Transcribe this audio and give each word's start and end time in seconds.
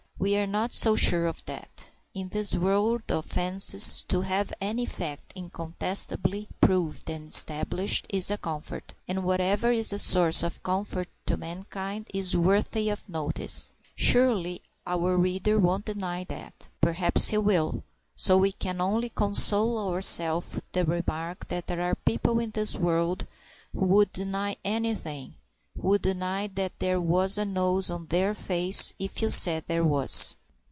We 0.23 0.37
are 0.37 0.45
not 0.45 0.71
so 0.71 0.95
sure 0.95 1.25
of 1.25 1.43
that. 1.45 1.89
In 2.13 2.29
this 2.29 2.53
world 2.53 3.11
of 3.11 3.25
fancies, 3.25 4.03
to 4.03 4.21
have 4.21 4.53
any 4.61 4.85
fact 4.85 5.33
incontestably 5.35 6.47
proved 6.61 7.09
and 7.09 7.27
established 7.29 8.05
is 8.07 8.29
a 8.29 8.37
comfort, 8.37 8.93
and 9.07 9.23
whatever 9.23 9.71
is 9.71 9.91
a 9.91 9.97
source 9.97 10.43
of 10.43 10.61
comfort 10.61 11.09
to 11.25 11.37
mankind 11.37 12.07
is 12.13 12.37
worthy 12.37 12.87
of 12.89 13.09
notice. 13.09 13.73
Surely 13.95 14.61
our 14.85 15.17
reader 15.17 15.57
won't 15.57 15.85
deny 15.85 16.23
that! 16.25 16.69
Perhaps 16.81 17.29
he 17.29 17.39
will, 17.39 17.81
so 18.15 18.37
we 18.37 18.51
can 18.51 18.79
only 18.79 19.09
console 19.09 19.79
ourself 19.91 20.53
with 20.53 20.71
the 20.73 20.85
remark 20.85 21.47
that 21.47 21.65
there 21.65 21.81
are 21.81 21.95
people 21.95 22.37
in 22.37 22.51
this 22.51 22.75
world 22.75 23.25
who 23.73 23.85
would 23.87 24.13
deny 24.13 24.55
anything 24.63 25.33
who 25.73 25.87
would 25.87 26.01
deny 26.01 26.45
that 26.47 26.77
there 26.79 26.99
was 26.99 27.37
a 27.37 27.45
nose 27.45 27.89
on 27.89 28.05
their 28.07 28.33
face 28.33 28.93
if 28.99 29.21
you 29.21 29.29
said 29.29 29.63
there 29.67 29.83
was! 29.85 30.35